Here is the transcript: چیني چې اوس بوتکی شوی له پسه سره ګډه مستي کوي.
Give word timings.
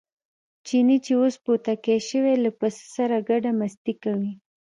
چیني 0.65 0.97
چې 1.05 1.13
اوس 1.21 1.35
بوتکی 1.43 1.97
شوی 2.09 2.35
له 2.43 2.51
پسه 2.59 2.83
سره 2.95 3.17
ګډه 3.29 3.51
مستي 3.59 3.93
کوي. 4.03 4.33